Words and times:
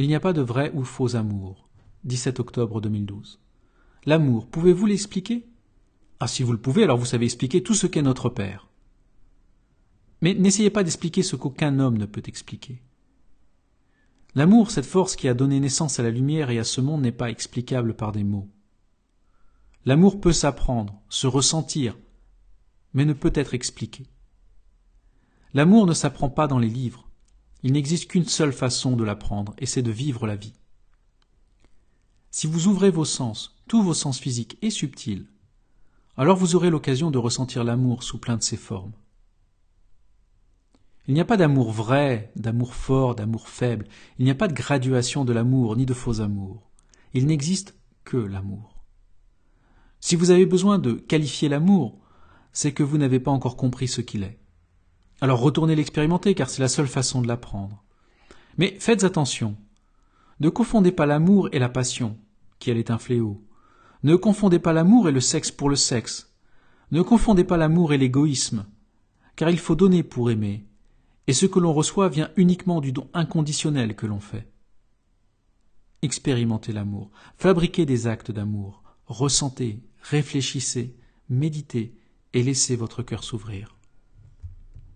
Il 0.00 0.08
n'y 0.08 0.14
a 0.14 0.20
pas 0.20 0.32
de 0.32 0.40
vrai 0.40 0.72
ou 0.72 0.82
faux 0.82 1.14
amour. 1.14 1.68
17 2.04 2.40
octobre 2.40 2.80
2012. 2.80 3.38
L'amour, 4.06 4.46
pouvez-vous 4.46 4.86
l'expliquer? 4.86 5.46
Ah, 6.20 6.26
si 6.26 6.42
vous 6.42 6.52
le 6.52 6.58
pouvez, 6.58 6.84
alors 6.84 6.96
vous 6.96 7.04
savez 7.04 7.26
expliquer 7.26 7.62
tout 7.62 7.74
ce 7.74 7.86
qu'est 7.86 8.00
notre 8.00 8.30
Père. 8.30 8.70
Mais 10.22 10.32
n'essayez 10.32 10.70
pas 10.70 10.84
d'expliquer 10.84 11.22
ce 11.22 11.36
qu'aucun 11.36 11.78
homme 11.78 11.98
ne 11.98 12.06
peut 12.06 12.22
expliquer. 12.24 12.80
L'amour, 14.34 14.70
cette 14.70 14.86
force 14.86 15.16
qui 15.16 15.28
a 15.28 15.34
donné 15.34 15.60
naissance 15.60 16.00
à 16.00 16.02
la 16.02 16.10
lumière 16.10 16.48
et 16.48 16.58
à 16.58 16.64
ce 16.64 16.80
monde, 16.80 17.02
n'est 17.02 17.12
pas 17.12 17.28
explicable 17.28 17.92
par 17.92 18.12
des 18.12 18.24
mots. 18.24 18.48
L'amour 19.84 20.18
peut 20.18 20.32
s'apprendre, 20.32 20.98
se 21.10 21.26
ressentir, 21.26 21.98
mais 22.94 23.04
ne 23.04 23.12
peut 23.12 23.32
être 23.34 23.52
expliqué. 23.52 24.06
L'amour 25.52 25.84
ne 25.84 25.92
s'apprend 25.92 26.30
pas 26.30 26.46
dans 26.46 26.58
les 26.58 26.70
livres. 26.70 27.09
Il 27.62 27.72
n'existe 27.72 28.10
qu'une 28.10 28.26
seule 28.26 28.52
façon 28.52 28.96
de 28.96 29.04
l'apprendre, 29.04 29.54
et 29.58 29.66
c'est 29.66 29.82
de 29.82 29.90
vivre 29.90 30.26
la 30.26 30.36
vie. 30.36 30.54
Si 32.30 32.46
vous 32.46 32.68
ouvrez 32.68 32.90
vos 32.90 33.04
sens, 33.04 33.56
tous 33.68 33.82
vos 33.82 33.94
sens 33.94 34.18
physiques 34.18 34.56
et 34.62 34.70
subtils, 34.70 35.26
alors 36.16 36.36
vous 36.36 36.54
aurez 36.54 36.70
l'occasion 36.70 37.10
de 37.10 37.18
ressentir 37.18 37.64
l'amour 37.64 38.02
sous 38.02 38.18
plein 38.18 38.36
de 38.36 38.42
ses 38.42 38.56
formes. 38.56 38.92
Il 41.08 41.14
n'y 41.14 41.20
a 41.20 41.24
pas 41.24 41.36
d'amour 41.36 41.72
vrai, 41.72 42.30
d'amour 42.36 42.74
fort, 42.74 43.14
d'amour 43.14 43.48
faible, 43.48 43.86
il 44.18 44.24
n'y 44.24 44.30
a 44.30 44.34
pas 44.34 44.48
de 44.48 44.54
graduation 44.54 45.24
de 45.24 45.32
l'amour, 45.32 45.76
ni 45.76 45.86
de 45.86 45.94
faux 45.94 46.20
amour. 46.20 46.70
Il 47.14 47.26
n'existe 47.26 47.74
que 48.04 48.16
l'amour. 48.16 48.84
Si 49.98 50.16
vous 50.16 50.30
avez 50.30 50.46
besoin 50.46 50.78
de 50.78 50.92
qualifier 50.92 51.48
l'amour, 51.48 51.98
c'est 52.52 52.72
que 52.72 52.82
vous 52.82 52.96
n'avez 52.96 53.20
pas 53.20 53.30
encore 53.30 53.56
compris 53.56 53.88
ce 53.88 54.00
qu'il 54.00 54.22
est. 54.22 54.38
Alors 55.20 55.40
retournez 55.40 55.76
l'expérimenter, 55.76 56.34
car 56.34 56.48
c'est 56.48 56.62
la 56.62 56.68
seule 56.68 56.88
façon 56.88 57.20
de 57.20 57.28
l'apprendre. 57.28 57.84
Mais 58.56 58.76
faites 58.80 59.04
attention. 59.04 59.56
Ne 60.40 60.48
confondez 60.48 60.92
pas 60.92 61.06
l'amour 61.06 61.48
et 61.52 61.58
la 61.58 61.68
passion, 61.68 62.16
qui 62.58 62.70
elle 62.70 62.78
est 62.78 62.90
un 62.90 62.98
fléau. 62.98 63.42
Ne 64.02 64.16
confondez 64.16 64.58
pas 64.58 64.72
l'amour 64.72 65.08
et 65.08 65.12
le 65.12 65.20
sexe 65.20 65.50
pour 65.50 65.68
le 65.68 65.76
sexe. 65.76 66.32
Ne 66.90 67.02
confondez 67.02 67.44
pas 67.44 67.58
l'amour 67.58 67.92
et 67.92 67.98
l'égoïsme, 67.98 68.66
car 69.36 69.50
il 69.50 69.58
faut 69.58 69.76
donner 69.76 70.02
pour 70.02 70.30
aimer, 70.30 70.66
et 71.26 71.32
ce 71.32 71.46
que 71.46 71.60
l'on 71.60 71.72
reçoit 71.72 72.08
vient 72.08 72.30
uniquement 72.36 72.80
du 72.80 72.92
don 72.92 73.08
inconditionnel 73.14 73.94
que 73.94 74.06
l'on 74.06 74.20
fait. 74.20 74.50
Expérimentez 76.02 76.72
l'amour, 76.72 77.10
fabriquez 77.36 77.84
des 77.84 78.06
actes 78.06 78.30
d'amour, 78.30 78.82
ressentez, 79.06 79.82
réfléchissez, 80.00 80.96
méditez, 81.28 81.94
et 82.32 82.42
laissez 82.42 82.74
votre 82.74 83.02
cœur 83.02 83.22
s'ouvrir. 83.22 83.76